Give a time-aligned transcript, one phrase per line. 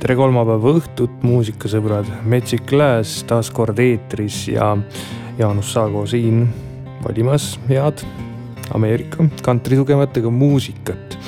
[0.00, 4.72] tere kolmapäeva õhtut, muusikasõbrad, Metsik Lääs taas kord eetris ja
[5.36, 6.46] Jaanus Saago siin
[7.04, 8.00] valimas head
[8.74, 11.18] Ameerika kantritugevatega muusikat.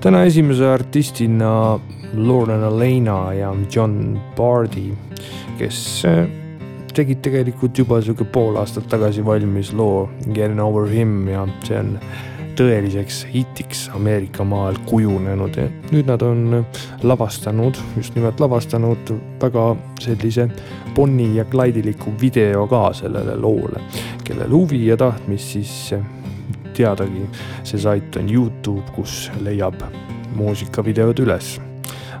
[0.00, 1.80] täna esimese artistina
[2.14, 4.92] Lorna Lena ja John Bardi,
[5.58, 6.28] kes äh,
[6.94, 11.98] tegid tegelikult juba sihuke pool aastat tagasi valmis loo Getting Over Him ja see on
[12.56, 16.62] tõeliseks hitiks Ameerika maal kujunenud ja nüüd nad on
[17.04, 19.68] lavastanud, just nimelt lavastanud väga
[20.00, 20.48] sellise
[20.94, 23.82] Bonnie ja Clyde'iliku video ka sellele loole.
[24.24, 25.94] kellel huvi ja tahtmist, siis
[26.74, 27.28] teadagi,
[27.62, 29.80] see sait on Youtube, kus leiab
[30.36, 31.56] muusikavideod üles.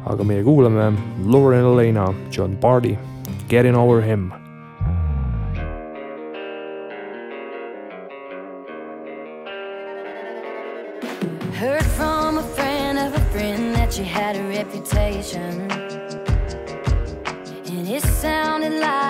[0.06, 0.92] aga meie kuulame
[1.26, 2.98] Lauren Elena, John Bardi,
[3.48, 4.32] Getting Over Him
[14.66, 15.70] reputation.
[17.70, 19.05] And it sounded like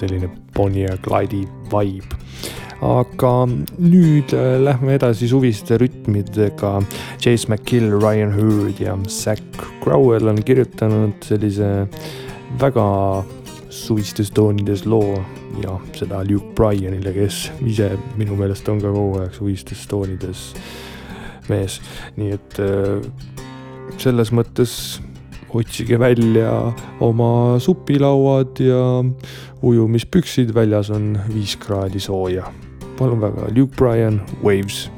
[0.00, 2.18] selline Bonnie ja Clyde'i vibe.
[2.80, 3.32] aga
[3.76, 6.78] nüüd äh, lähme edasi suviste rütmidega.
[7.20, 9.42] Chase McKill, Ryan Hurd ja Zac
[9.84, 11.68] Crowell on kirjutanud sellise
[12.60, 12.86] väga
[13.70, 15.18] suvistes toonides loo
[15.62, 20.48] ja seda Luke Bryanile, kes ise minu meelest on ka kogu aeg suvistes toonides
[21.50, 21.80] mees,
[22.16, 23.04] nii et äh,
[24.00, 24.72] selles mõttes
[25.54, 29.04] otsige välja oma supilauad ja
[29.62, 32.44] ujumispüksid, väljas on viis kraadi sooja.
[32.98, 34.90] palun väga, Luke Bryan, Waves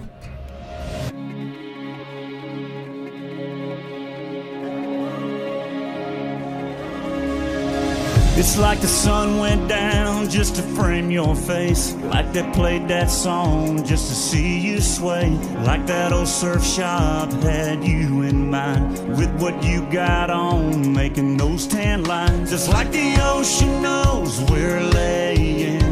[8.34, 11.94] It's like the sun went down just to frame your face.
[11.94, 15.30] Like they played that song just to see you sway.
[15.64, 19.16] Like that old surf shop had you in mind.
[19.16, 22.50] With what you got on, making those tan lines.
[22.50, 25.82] Just like the ocean knows we're laying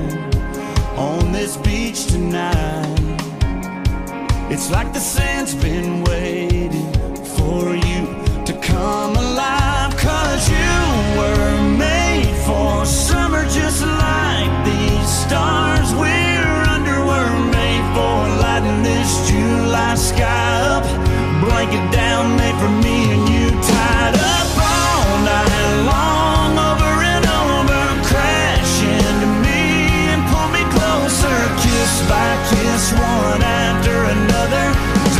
[0.97, 2.99] on this beach tonight.
[4.51, 6.93] It's like the sand's been waiting
[7.37, 8.03] for you
[8.45, 9.97] to come alive.
[9.97, 10.73] Cause you
[11.19, 14.00] were made for summer just like
[15.31, 20.83] stars we're under were made for lighting this July sky up.
[21.45, 27.81] Blanket down made for me and you tied up all night long over and over.
[28.11, 29.63] Crash into me
[30.11, 34.67] and pull me closer, kiss by kiss, one after another.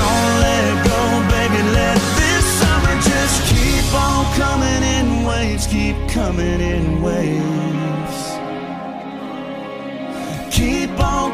[0.01, 1.03] Don't let go,
[1.35, 7.80] baby, let this summer just keep on coming in waves, keep coming in waves.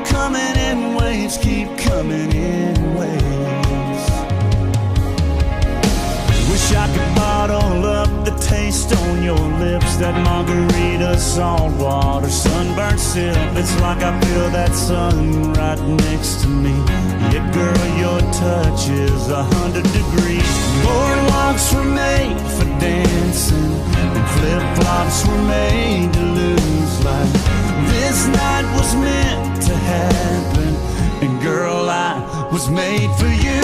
[0.04, 4.04] Coming in waves, keep coming in waves.
[6.50, 9.96] Wish I could bottle up the taste on your lips.
[9.96, 13.36] That margarita, salt water, sunburnt sip.
[13.56, 16.74] It's like I feel that sun right next to me.
[17.32, 20.52] Yeah, girl, your touch is a hundred degrees.
[20.84, 23.72] Boardwalks were made for dancing,
[24.14, 27.32] and flip flops were made to lose life.
[27.92, 30.76] This night was meant to happen,
[31.26, 32.22] and girl, I
[32.52, 33.60] was made for you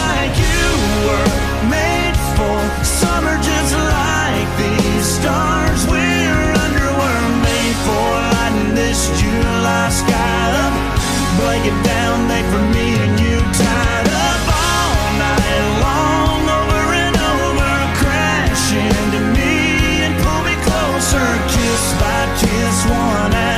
[0.00, 0.64] like you
[1.04, 1.28] were
[1.68, 2.56] made for.
[2.82, 8.08] Summer just like these stars we're under were made for.
[8.32, 10.74] Lighting this July sky up
[11.36, 13.36] blanket down they for me and you.
[13.52, 21.28] Tied up all night long over and over crash into me and pull me closer.
[21.52, 23.51] Kiss by kiss one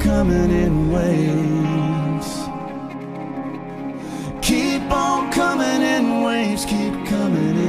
[0.00, 2.28] coming in waves.
[4.40, 7.67] Keep on coming in waves, keep coming in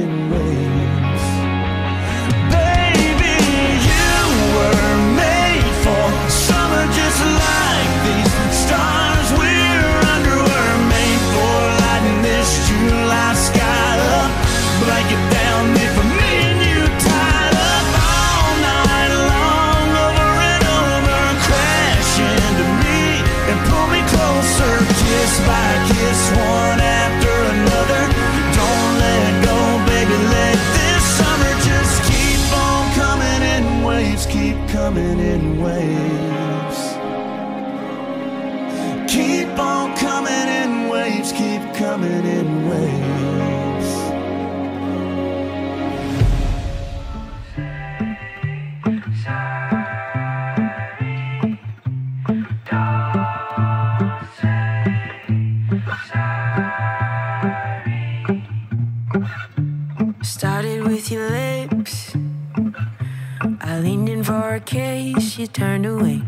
[64.72, 66.22] a you turned away.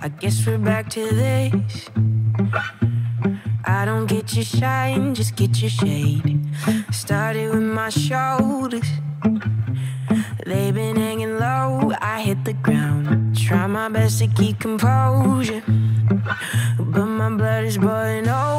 [0.00, 1.88] I guess we're back to this.
[3.64, 6.40] I don't get your shine, just get your shade.
[6.92, 8.88] Started with my shoulders.
[10.44, 13.36] They've been hanging low, I hit the ground.
[13.36, 15.62] Try my best to keep composure.
[16.78, 18.55] But my blood is boiling over.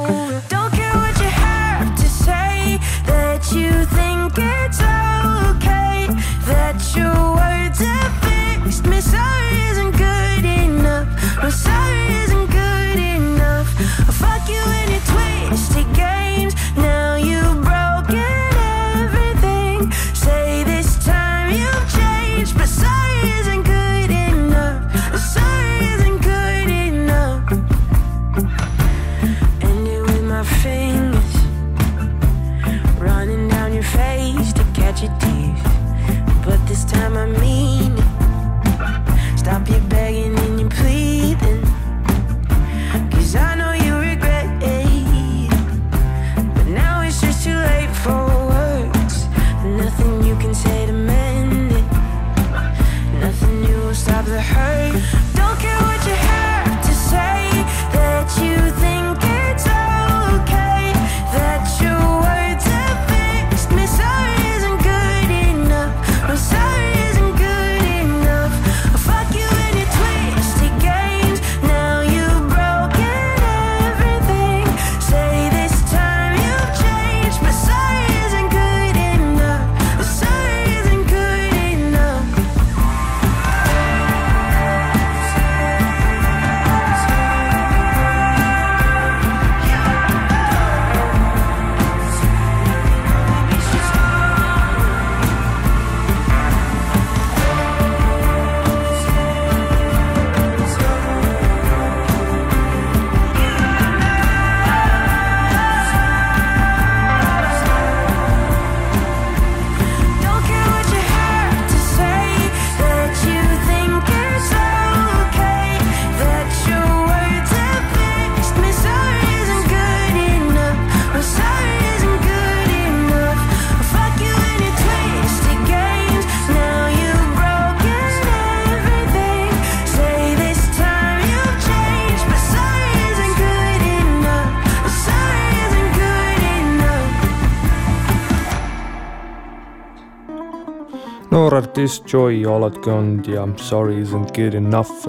[141.78, 145.08] Artist Joy Olotgond ja Sorry isn't good enough.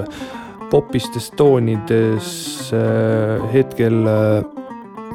[0.71, 4.45] popistes toonides äh, hetkel äh,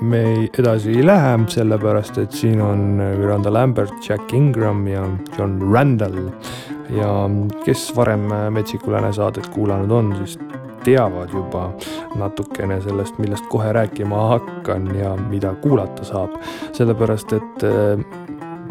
[0.01, 5.05] me edasi ei lähe, sellepärast et siin on Miranda Lambert, Jack Ingram ja
[5.37, 6.31] John Randall.
[6.89, 7.29] ja
[7.65, 10.39] kes varem Metsiku Lääne saadet kuulanud on, siis
[10.83, 11.69] teavad juba
[12.15, 16.33] natukene sellest, millest kohe rääkima hakkan ja mida kuulata saab.
[16.73, 17.69] sellepärast, et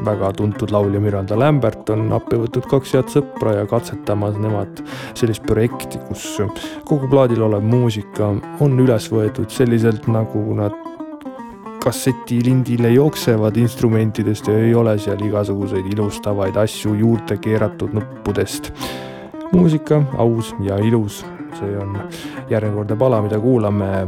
[0.04, 4.82] väga tuntud laulja Miranda Lambert on appi võtnud kaks head sõpra ja katsetamas nemad
[5.18, 6.25] sellist projekti, kus
[6.88, 8.32] kogu plaadil olev muusika
[8.64, 10.76] on üles võetud selliselt, nagu nad
[11.82, 18.73] kassetilindile jooksevad instrumentidest ja ei ole seal igasuguseid ilustavaid asju juurde keeratud nuppudest.
[19.52, 21.25] muusika aus ja ilus,
[21.59, 21.99] see on
[22.50, 24.06] järjekordne pala, mida kuulame.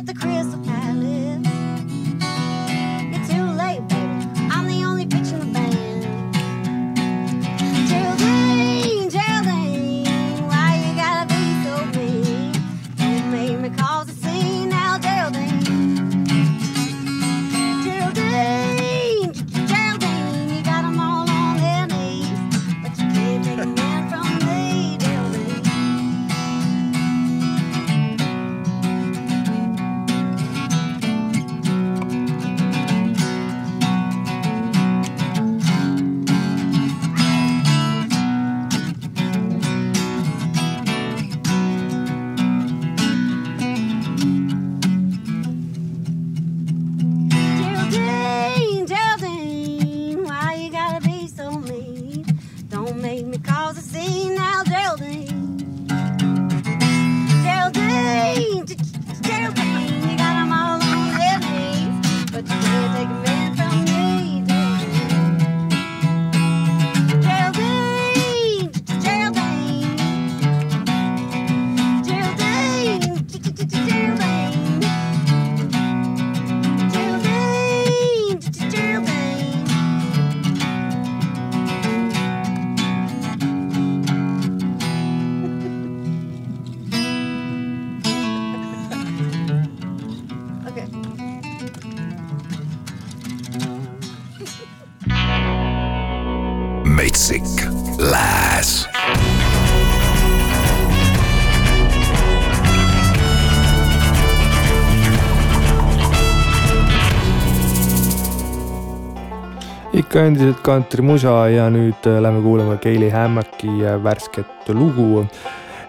[0.00, 0.69] at the crystal
[97.30, 97.70] Geraldine
[109.92, 115.24] ikka endiselt kantrimusa ja nüüd äh, lähme kuulama Gaili Hammocki äh, värsket lugu,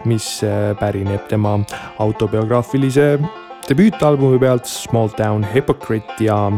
[0.06, 1.60] mis äh, pärineb tema
[1.98, 3.18] autobiograafilise
[3.70, 6.52] debüütalbumi pealt Small Town Hypocrite ja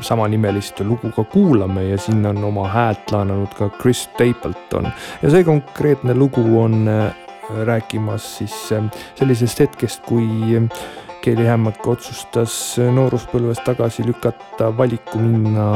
[0.00, 4.88] samanimelist lugu ka kuulame ja sinna on oma häält laenanud ka Chris Stapleton.
[5.22, 6.88] Ja see konkreetne lugu on
[7.66, 8.56] rääkimas siis
[9.18, 10.62] sellisest hetkest, kui
[11.20, 15.74] Kelly Hammack otsustas nooruspõlves tagasi lükata valiku minna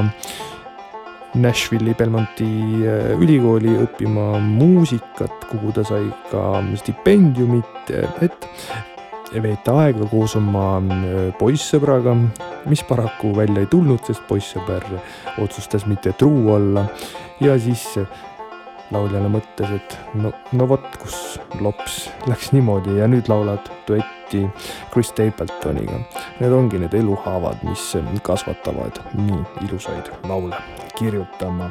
[1.35, 2.47] Nashville'i Belmonti
[2.87, 7.91] äh, ülikooli õppima muusikat, kuhu ta sai ka stipendiumit,
[8.23, 8.47] et
[9.43, 12.14] veeta aega koos oma äh, poissõbraga,
[12.71, 14.87] mis paraku välja ei tulnud, sest poissõber
[15.43, 16.87] otsustas mitte truu olla
[17.43, 17.87] ja siis
[18.95, 24.45] lauljale mõtles, et no, no vot, kus lops läks niimoodi ja nüüd laulad duetti
[24.93, 26.00] Chris Stapletoniga.
[26.41, 27.93] Need ongi need eluhaavad, mis
[28.26, 30.61] kasvatavad nii ilusaid laule
[30.99, 31.71] kirjutama.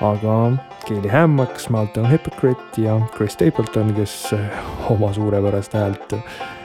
[0.00, 0.52] Aga
[0.86, 4.34] Keili Hammack, Small Town Hypocrite ja Chris Stapleton, kes
[4.90, 6.14] oma suurepärast häält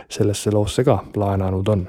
[0.10, 1.88] sellesse loosse ka laenanud on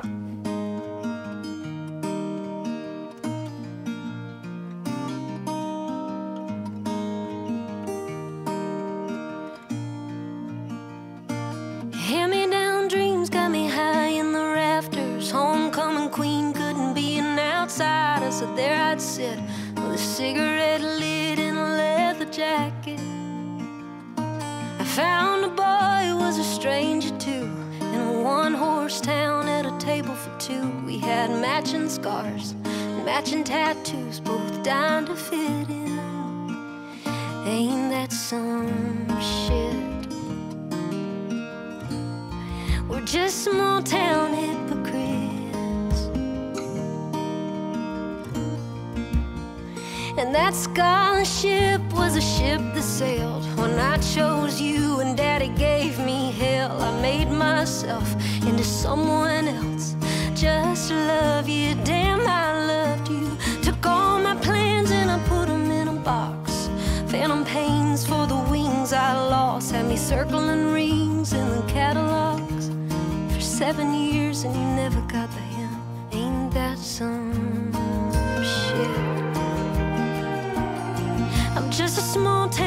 [81.76, 82.66] just a small town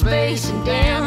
[0.00, 0.99] space, and damn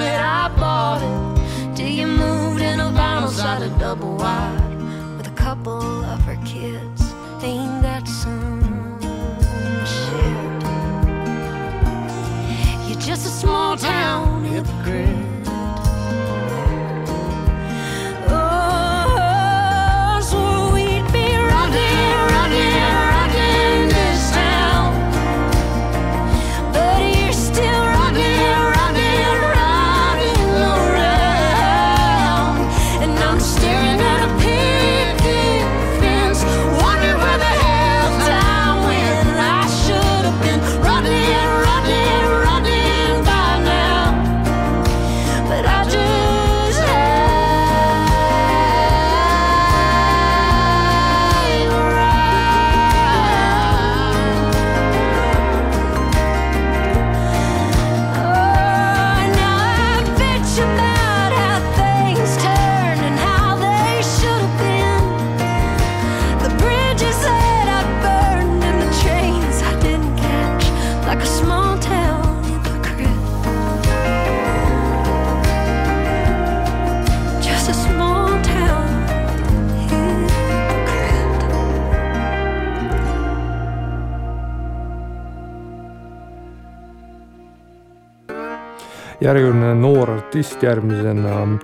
[90.33, 91.59] artist, järgmisena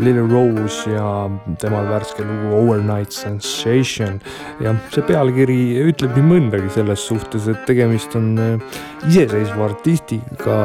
[0.00, 4.20] Lily Rose ja tema värske lugu Overnight Sensation.
[4.60, 5.58] ja see pealkiri
[5.90, 8.78] ütleb nii mõndagi selles suhtes, et tegemist on äh,
[9.10, 10.56] iseseisva artistiga,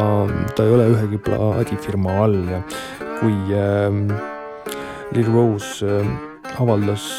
[0.56, 2.62] ta ei ole ühegi plaadifirma all ja
[3.20, 3.92] kui äh,
[5.12, 7.10] Lily Rose äh, avaldas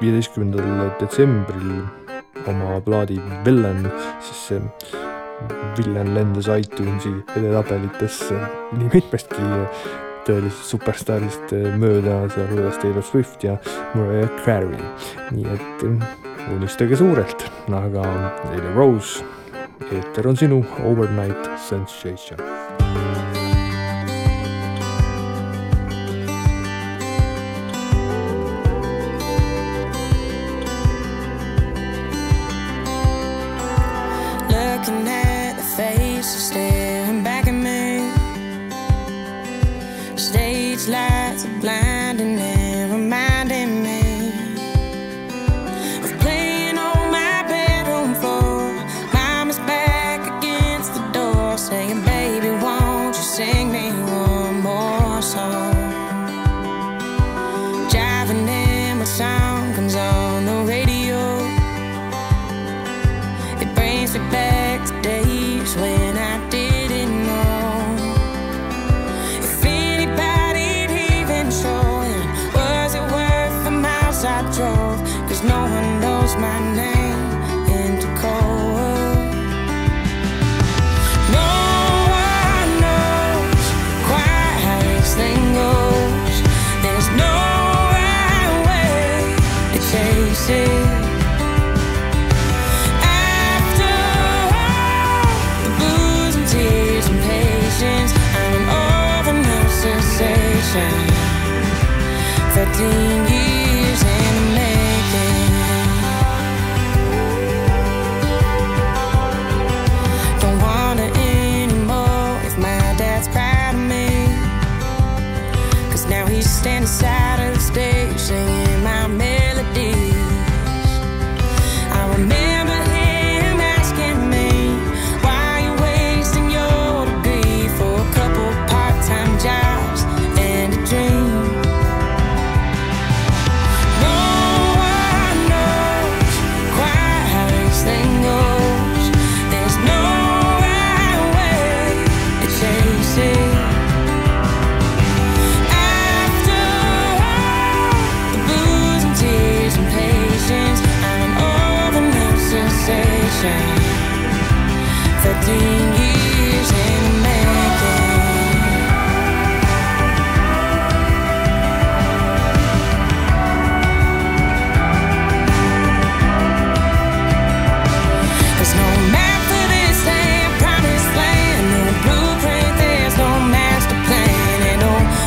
[0.00, 1.84] viieteistkümnendal detsembril
[2.50, 3.86] oma plaadi Villain,
[4.18, 4.99] siis see
[5.78, 8.36] Villen lendas iTunesi edetabelitesse
[8.76, 9.44] nii mitmestki
[10.26, 13.56] tõelisest superstaarist mööda, sealhulgas Taylor Swift ja
[13.94, 14.76] Mariah Carey.
[15.34, 15.84] nii et
[16.56, 18.04] unistage suurelt, aga
[18.44, 19.24] Taylor Rose,
[19.90, 22.40] eeter on sinu overnight sensation.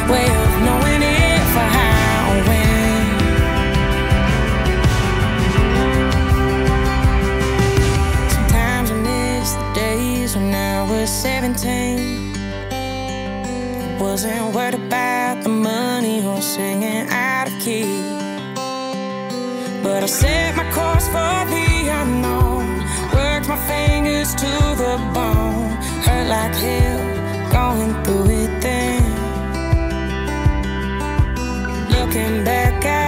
[0.10, 1.94] way of knowing if I how.
[8.30, 12.34] Sometimes I miss the days when I was 17.
[12.72, 18.02] I wasn't worried about the money or singing out of key.
[19.84, 22.80] But I set my course for the unknown.
[23.14, 25.72] Worked my fingers to the bone.
[26.06, 27.13] Hurt like hell.
[32.14, 33.03] looking back at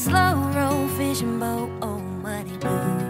[0.00, 3.09] slow row fishing boat, oh money blue.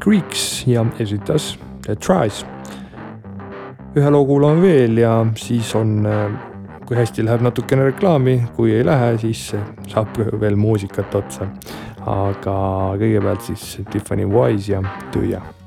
[0.00, 2.44] Creeks ja esitas The Tries.
[3.96, 6.06] ühe loo kuulame veel ja siis on,
[6.86, 9.50] kui hästi läheb natukene reklaami, kui ei lähe, siis
[9.90, 11.50] saab veel muusikat otsa.
[12.00, 12.58] aga
[12.96, 15.59] kõigepealt siis Tiffany Wise ja Tüüa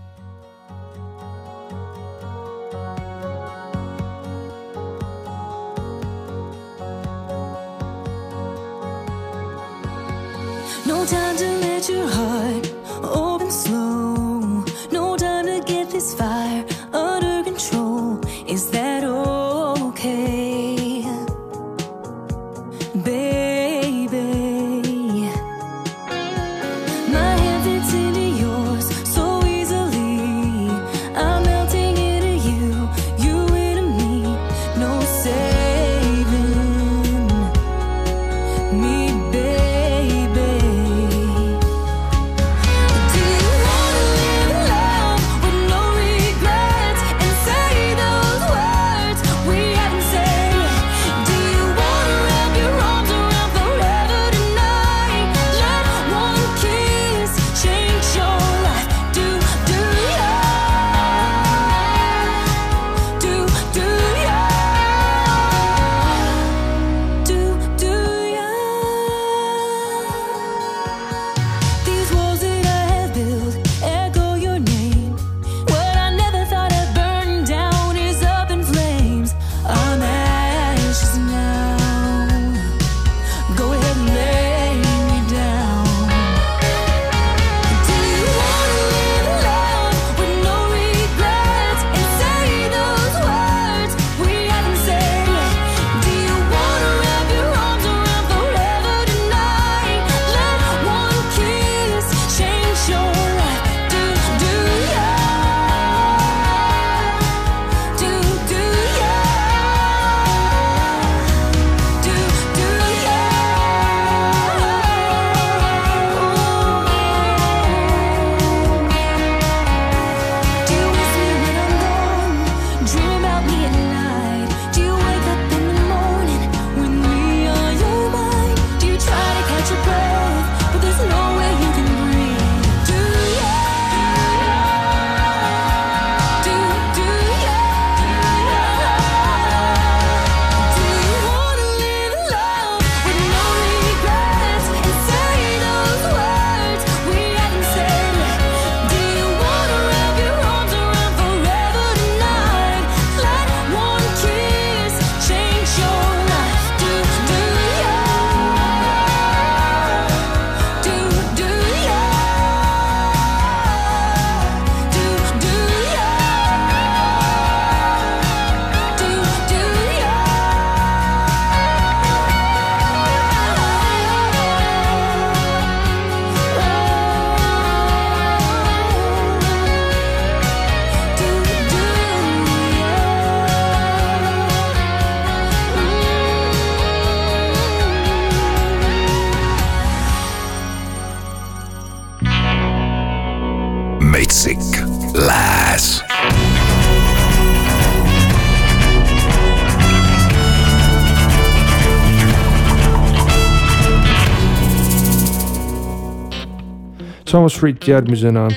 [207.34, 208.48] Thomas Street järgmisena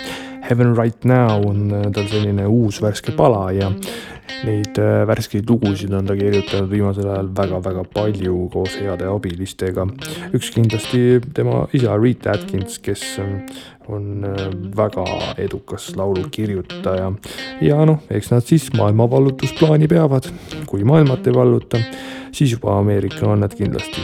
[0.51, 3.71] Heaven Right Now on äh, tal selline uus värske pala ja
[4.45, 9.87] neid äh, värskeid lugusid on ta kirjutanud viimasel ajal väga-väga palju koos heade abilistega.
[10.37, 13.39] üks kindlasti tema isa Reet Atkins, kes ähm,
[13.89, 14.45] on äh,
[14.77, 15.07] väga
[15.41, 17.15] edukas laulukirjutaja
[17.65, 20.29] ja noh, eks nad siis maailma vallutusplaani peavad,
[20.69, 21.81] kui maailmat ei valluta,
[22.37, 24.03] siis juba Ameerika on nad kindlasti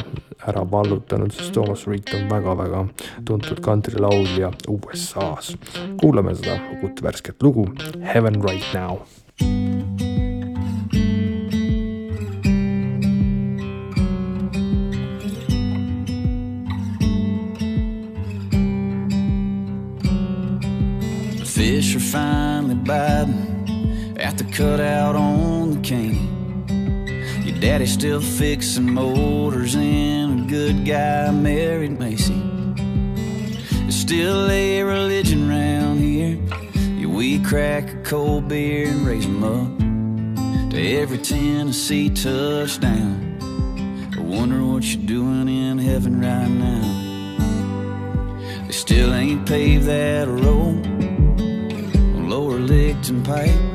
[0.49, 2.87] ära vallutanud, sest Thomas Reed on väga-väga
[3.29, 5.57] tuntud kantrilaulja USA-s.
[6.01, 7.69] kuulame seda uut värsket lugu
[8.01, 9.03] Heaven Right Now.
[21.45, 26.32] Fish are finally biting at the cutout on the cane.
[27.63, 32.35] Daddy's still fixing motors and a good guy married Macy.
[32.75, 36.39] There's still a religion round here.
[36.99, 43.39] Yeah, we crack a cold beer and raise them up to every Tennessee touchdown.
[44.13, 46.83] I wonder what you're doing in heaven right now.
[48.67, 50.93] They still ain't paved that road
[52.59, 53.49] licked and pipe.
[53.49, 53.72] I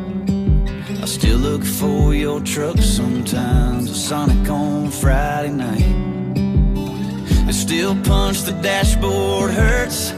[1.07, 7.47] still look for your truck sometimes, a Sonic on Friday night.
[7.47, 10.11] I still punch the dashboard hurts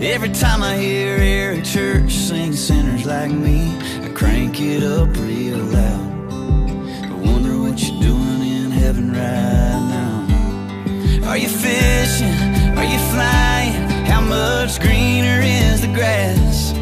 [0.00, 3.76] every time I hear Eric Church sing sinners like me.
[4.04, 6.30] I crank it up real loud.
[6.30, 11.28] I wonder what you're doing in heaven right now.
[11.28, 12.32] Are you fishing?
[12.78, 13.72] Are you flying?
[14.06, 16.72] How much greener is the grass?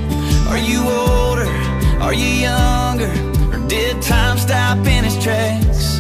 [0.47, 1.49] Are you older?
[2.03, 3.36] Are you younger?
[4.07, 5.99] Time stop in its tracks?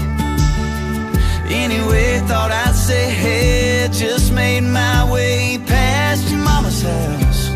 [1.50, 7.50] Anyway, thought I'd say, hey, just made my way past your mama's house.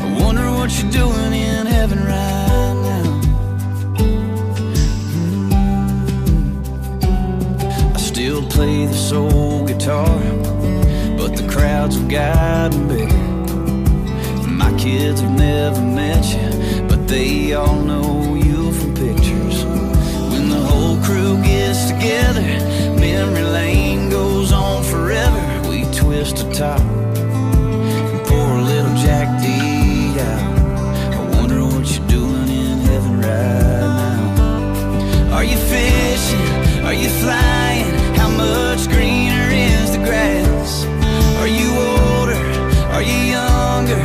[0.00, 3.20] I wonder what you're doing in heaven right now.
[3.98, 4.34] Mm.
[7.94, 10.18] I still play the soul guitar,
[11.18, 13.26] but the crowds have gotten bigger.
[14.48, 16.49] My kids have never met you,
[17.10, 19.64] they all know you from pictures.
[20.30, 22.40] When the whole crew gets together,
[23.00, 25.42] memory lane goes on forever.
[25.68, 29.48] We twist a top and pour a little Jack D
[30.20, 30.58] out.
[31.18, 35.34] I wonder what you're doing in heaven right now.
[35.34, 36.46] Are you fishing?
[36.84, 37.90] Are you flying?
[38.20, 40.84] How much greener is the grass?
[41.40, 42.40] Are you older?
[42.94, 44.00] Are you younger?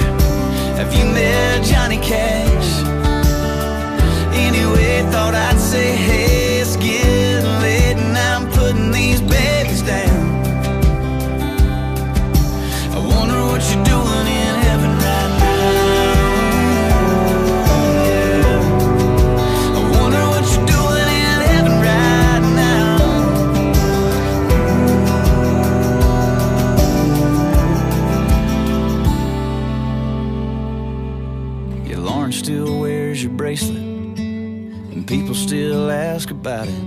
[0.79, 2.34] Have you met Johnny Cash?
[5.75, 6.14] Say, hey,
[34.95, 36.83] and people still ask about it.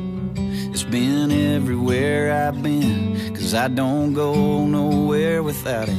[0.73, 5.99] It's been everywhere I've been, cause I don't go nowhere without it.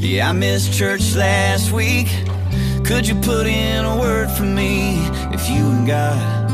[0.00, 2.08] Yeah, I missed church last week.
[2.84, 4.96] Could you put in a word for me
[5.34, 6.48] if you and God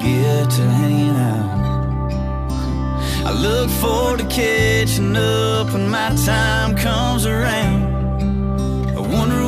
[0.00, 1.54] get to hanging out?
[3.26, 8.96] I look forward to catching up when my time comes around.
[8.96, 9.43] I wonder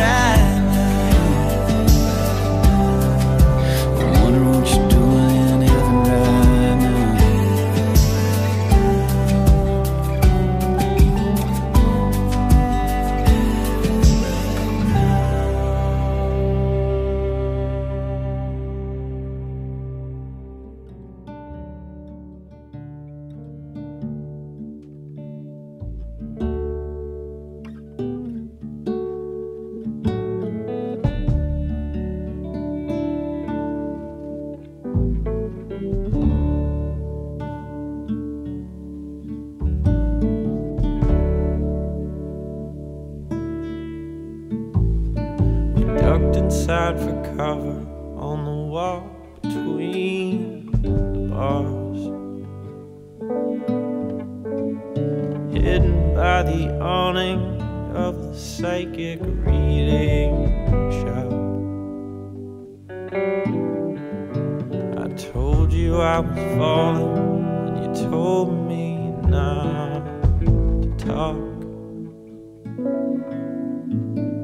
[0.00, 0.39] right
[56.40, 57.60] by the awning
[57.94, 60.48] of the psychic reading
[60.90, 61.30] shop.
[64.98, 70.02] I told you I was falling, and you told me not
[70.40, 71.36] to talk.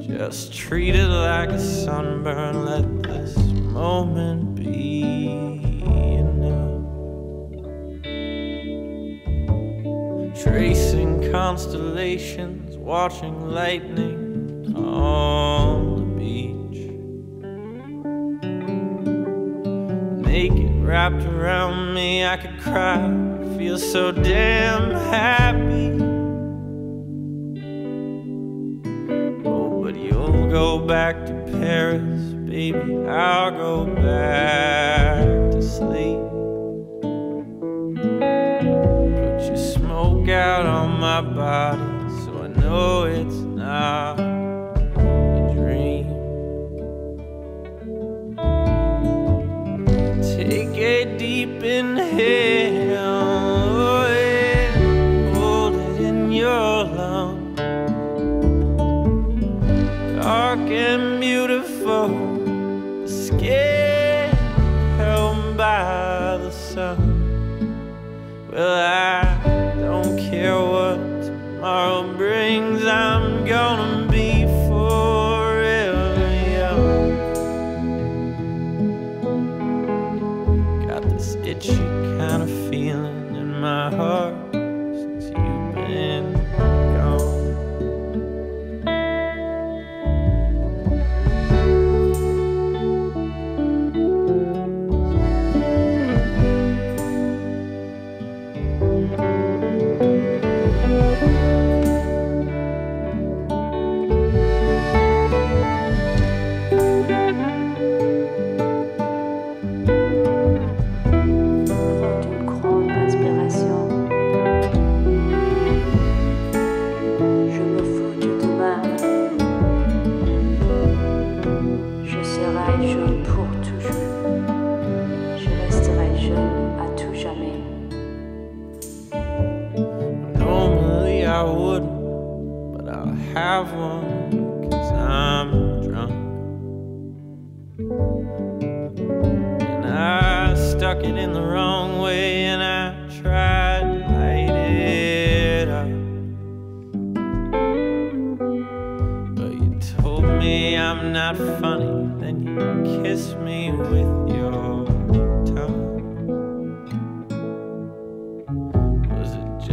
[0.07, 2.67] Just treat it like a sunburn.
[2.67, 5.33] Let this moment be
[5.87, 6.83] enough.
[10.43, 10.76] Tracing
[11.31, 16.91] constellations, watching lightning on the beach.
[20.27, 22.99] Naked, wrapped around me, I could cry.
[23.57, 25.93] Feel so damn happy.
[29.47, 33.07] Oh, but you'll go back to Paris, baby.
[33.07, 34.86] I'll go back
[68.57, 68.75] Well,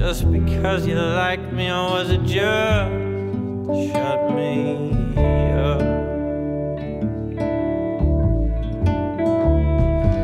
[0.03, 2.91] just because you liked me, or was it just
[3.93, 5.15] shut me
[5.55, 5.79] up?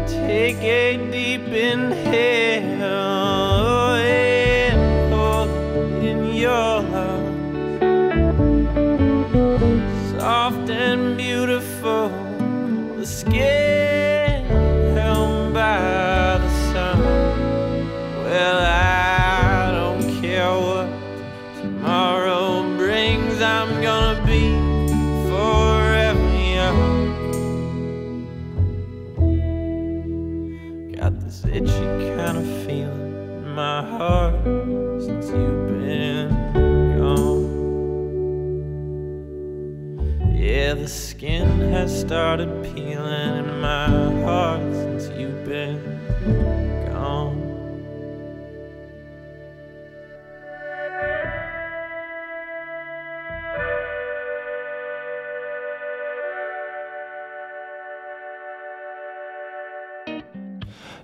[0.05, 2.59] Take a deep inhale
[41.80, 43.88] has started peeling in my
[44.25, 45.80] heart since you've been
[46.91, 47.39] gone.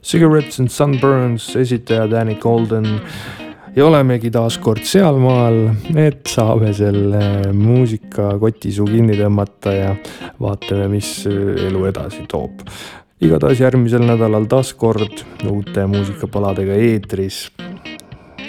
[0.01, 2.99] Cigarettes and Sunburns, esitaja Danny Golden
[3.76, 5.57] ja olemegi taas kord sealmaal,
[5.99, 9.91] et saame selle muusikakoti suu kinni tõmmata ja
[10.41, 12.63] vaatame, mis elu edasi toob.
[13.21, 17.49] igatahes järgmisel nädalal taas kord uute muusikapaladega eetris.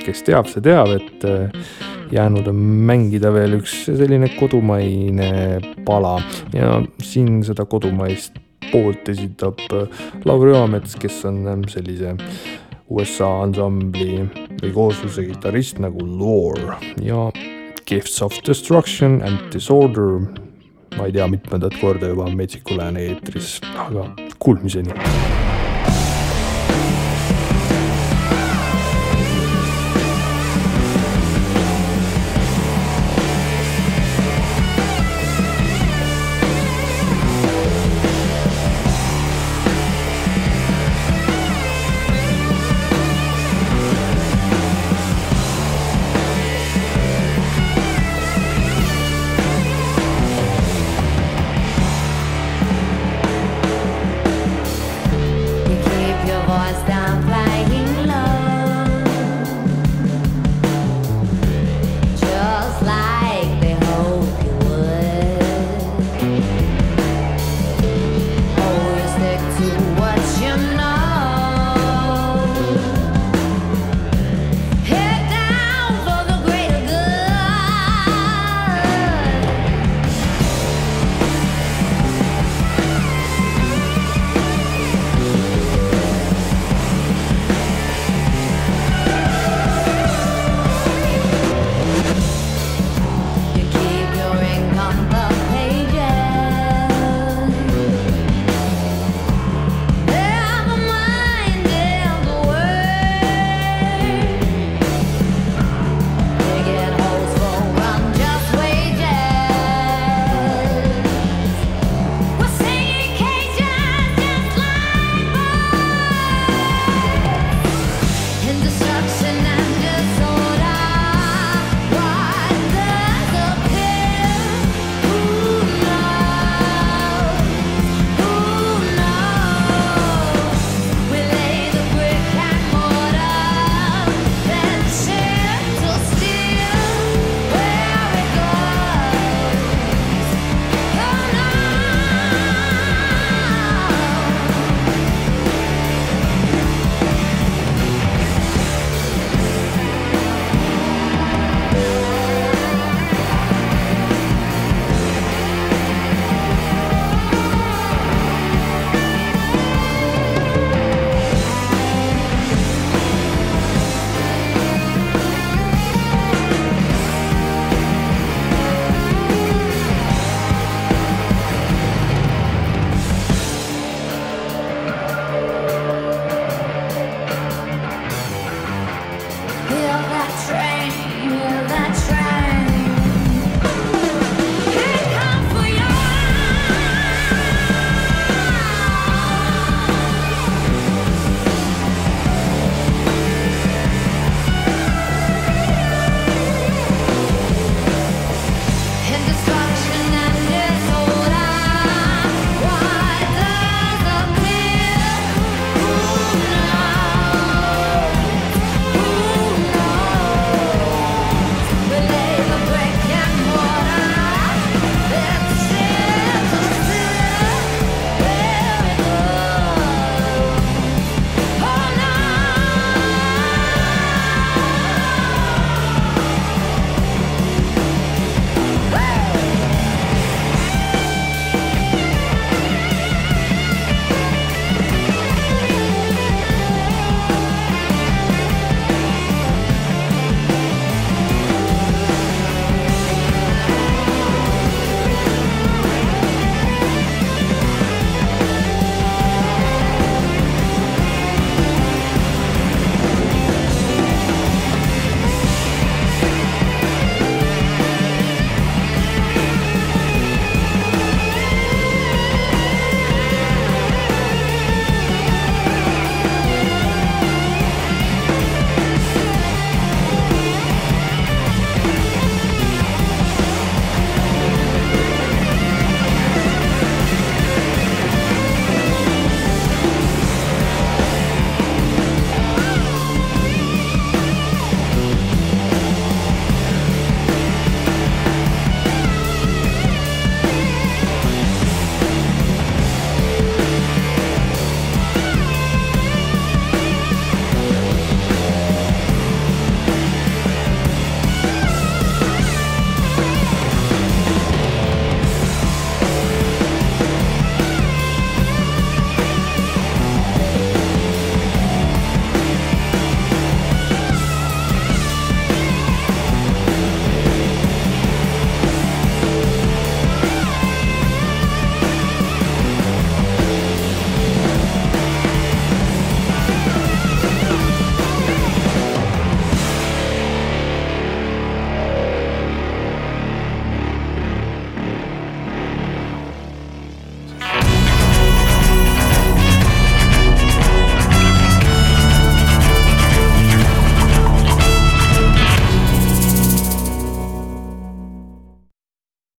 [0.07, 6.21] kes teab, see teab, et jäänud on mängida veel üks selline kodumaine pala
[6.55, 8.39] ja siin seda kodumaist
[8.71, 9.59] poolt esitab
[10.25, 12.15] Lauri Oamets, kes on sellise
[12.89, 14.21] USA ansambli
[14.61, 17.31] või koosluse kitarrist nagu Lore ja
[17.87, 20.21] Gifts of Destruction and Disorder.
[20.97, 24.09] ma ei tea, mitmendat korda juba Metsiku Lääne eetris, aga
[24.39, 24.95] kuulmiseni